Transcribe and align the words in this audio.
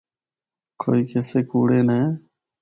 کوئی 0.81 1.01
قصے 1.11 1.39
کوڑے 1.49 1.79
نے۔ 1.87 1.99